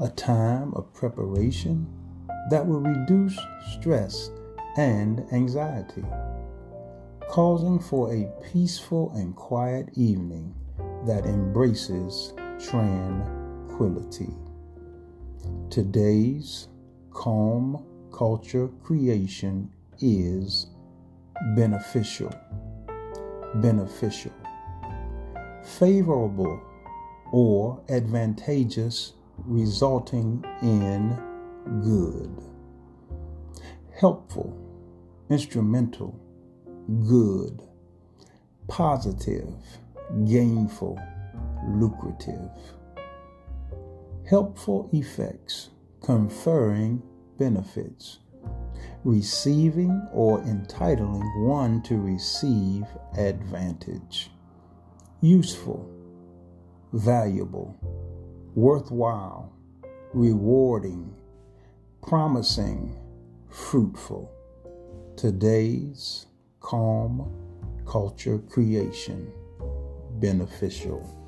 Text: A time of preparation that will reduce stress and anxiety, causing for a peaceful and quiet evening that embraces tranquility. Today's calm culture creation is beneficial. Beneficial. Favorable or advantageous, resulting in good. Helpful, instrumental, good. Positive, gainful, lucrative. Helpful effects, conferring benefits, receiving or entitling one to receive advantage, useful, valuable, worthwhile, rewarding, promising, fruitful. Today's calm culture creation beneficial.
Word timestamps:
A 0.00 0.08
time 0.08 0.72
of 0.74 0.92
preparation 0.94 1.86
that 2.48 2.66
will 2.66 2.80
reduce 2.80 3.38
stress 3.76 4.30
and 4.78 5.22
anxiety, 5.30 6.04
causing 7.28 7.78
for 7.78 8.10
a 8.10 8.26
peaceful 8.50 9.12
and 9.14 9.36
quiet 9.36 9.90
evening 9.94 10.54
that 11.06 11.26
embraces 11.26 12.32
tranquility. 12.58 14.34
Today's 15.68 16.68
calm 17.10 17.84
culture 18.10 18.68
creation 18.82 19.70
is 20.00 20.68
beneficial. 21.54 22.32
Beneficial. 23.56 24.32
Favorable 25.62 26.58
or 27.32 27.82
advantageous, 27.90 29.12
resulting 29.50 30.44
in 30.62 31.18
good. 31.82 32.30
Helpful, 33.98 34.56
instrumental, 35.28 36.14
good. 37.08 37.60
Positive, 38.68 39.52
gainful, 40.24 41.00
lucrative. 41.66 42.48
Helpful 44.28 44.88
effects, 44.92 45.70
conferring 46.00 47.02
benefits, 47.36 48.20
receiving 49.02 50.00
or 50.12 50.40
entitling 50.42 51.28
one 51.44 51.82
to 51.82 51.96
receive 51.96 52.84
advantage, 53.18 54.30
useful, 55.20 55.90
valuable, 56.92 57.76
worthwhile, 58.54 59.52
rewarding, 60.12 61.14
promising, 62.02 62.96
fruitful. 63.48 64.30
Today's 65.16 66.26
calm 66.60 67.30
culture 67.86 68.38
creation 68.38 69.32
beneficial. 70.20 71.19